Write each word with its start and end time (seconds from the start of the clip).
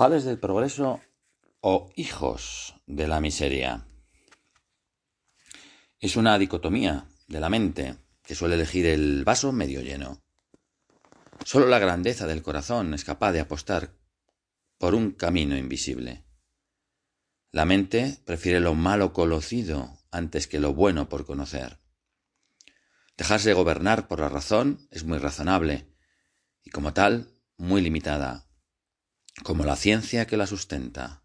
Padres 0.00 0.24
del 0.24 0.38
progreso 0.38 1.02
o 1.60 1.92
hijos 1.94 2.74
de 2.86 3.06
la 3.06 3.20
miseria. 3.20 3.86
Es 5.98 6.16
una 6.16 6.38
dicotomía 6.38 7.04
de 7.28 7.38
la 7.38 7.50
mente 7.50 7.96
que 8.22 8.34
suele 8.34 8.54
elegir 8.54 8.86
el 8.86 9.24
vaso 9.24 9.52
medio 9.52 9.82
lleno. 9.82 10.22
Solo 11.44 11.66
la 11.66 11.78
grandeza 11.78 12.26
del 12.26 12.40
corazón 12.40 12.94
es 12.94 13.04
capaz 13.04 13.32
de 13.32 13.40
apostar 13.40 13.92
por 14.78 14.94
un 14.94 15.10
camino 15.10 15.54
invisible. 15.54 16.24
La 17.52 17.66
mente 17.66 18.22
prefiere 18.24 18.58
lo 18.58 18.74
malo 18.74 19.12
conocido 19.12 19.98
antes 20.10 20.46
que 20.46 20.60
lo 20.60 20.72
bueno 20.72 21.10
por 21.10 21.26
conocer. 21.26 21.78
Dejarse 23.18 23.52
gobernar 23.52 24.08
por 24.08 24.20
la 24.20 24.30
razón 24.30 24.88
es 24.90 25.04
muy 25.04 25.18
razonable 25.18 25.92
y 26.64 26.70
como 26.70 26.94
tal 26.94 27.34
muy 27.58 27.82
limitada, 27.82 28.49
como 29.42 29.64
la 29.64 29.76
ciencia 29.76 30.26
que 30.26 30.36
la 30.36 30.46
sustenta. 30.46 31.22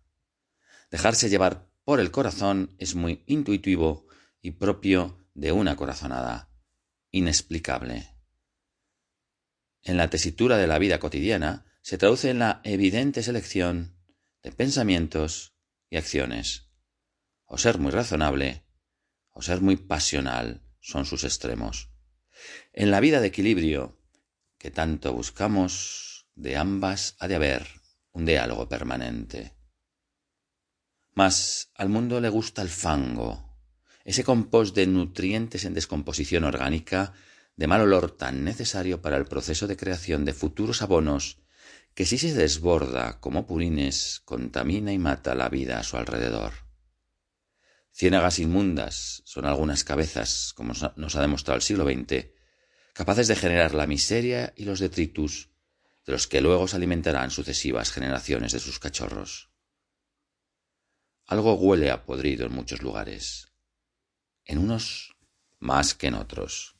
Dejarse 0.91 1.29
llevar 1.29 1.69
por 1.83 1.99
el 1.99 2.11
corazón 2.11 2.75
es 2.79 2.95
muy 2.95 3.23
intuitivo 3.27 4.07
y 4.41 4.51
propio 4.51 5.27
de 5.33 5.51
una 5.51 5.75
corazonada, 5.75 6.49
inexplicable. 7.11 8.09
En 9.81 9.97
la 9.97 10.09
tesitura 10.09 10.57
de 10.57 10.67
la 10.67 10.79
vida 10.79 10.99
cotidiana 10.99 11.65
se 11.81 11.97
traduce 11.97 12.29
en 12.29 12.39
la 12.39 12.61
evidente 12.63 13.21
selección 13.21 13.97
de 14.41 14.51
pensamientos 14.51 15.55
y 15.89 15.97
acciones. 15.97 16.69
O 17.45 17.57
ser 17.57 17.77
muy 17.77 17.91
razonable, 17.91 18.65
o 19.29 19.41
ser 19.41 19.61
muy 19.61 19.75
pasional 19.75 20.63
son 20.79 21.05
sus 21.05 21.23
extremos. 21.23 21.91
En 22.73 22.89
la 22.89 22.99
vida 22.99 23.21
de 23.21 23.27
equilibrio 23.27 23.99
que 24.57 24.71
tanto 24.71 25.13
buscamos, 25.13 26.27
de 26.33 26.57
ambas 26.57 27.15
ha 27.19 27.27
de 27.27 27.35
haber 27.35 27.67
un 28.15 28.25
diálogo 28.25 28.67
permanente. 28.67 29.53
Mas 31.13 31.69
al 31.75 31.89
mundo 31.89 32.19
le 32.19 32.29
gusta 32.29 32.61
el 32.61 32.69
fango, 32.69 33.59
ese 34.03 34.23
compost 34.23 34.75
de 34.75 34.87
nutrientes 34.87 35.65
en 35.65 35.73
descomposición 35.73 36.43
orgánica 36.43 37.13
de 37.55 37.67
mal 37.67 37.81
olor 37.81 38.11
tan 38.11 38.43
necesario 38.43 39.01
para 39.01 39.17
el 39.17 39.25
proceso 39.25 39.67
de 39.67 39.77
creación 39.77 40.25
de 40.25 40.33
futuros 40.33 40.81
abonos 40.81 41.39
que 41.93 42.05
si 42.05 42.17
se 42.17 42.33
desborda 42.33 43.19
como 43.19 43.45
purines 43.45 44.21
contamina 44.25 44.91
y 44.91 44.99
mata 44.99 45.35
la 45.35 45.49
vida 45.49 45.79
a 45.79 45.83
su 45.83 45.97
alrededor. 45.97 46.53
Ciénagas 47.91 48.39
inmundas 48.39 49.23
son 49.25 49.45
algunas 49.45 49.85
cabezas, 49.85 50.51
como 50.53 50.73
nos 50.97 51.15
ha 51.15 51.21
demostrado 51.21 51.55
el 51.55 51.61
siglo 51.61 51.85
XX, 51.85 52.27
capaces 52.93 53.29
de 53.29 53.37
generar 53.37 53.73
la 53.73 53.87
miseria 53.87 54.53
y 54.57 54.65
los 54.65 54.79
detritus 54.79 55.54
de 56.05 56.13
los 56.13 56.27
que 56.27 56.41
luego 56.41 56.67
se 56.67 56.75
alimentarán 56.75 57.31
sucesivas 57.31 57.91
generaciones 57.91 58.51
de 58.51 58.59
sus 58.59 58.79
cachorros. 58.79 59.49
Algo 61.25 61.55
huele 61.55 61.89
a 61.89 62.05
podrido 62.05 62.45
en 62.45 62.53
muchos 62.53 62.81
lugares, 62.81 63.51
en 64.43 64.59
unos 64.59 65.15
más 65.59 65.95
que 65.95 66.07
en 66.07 66.13
otros. 66.13 66.77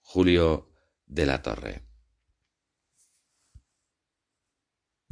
Julio 0.00 0.72
de 1.04 1.26
la 1.26 1.42
Torre 1.42 1.86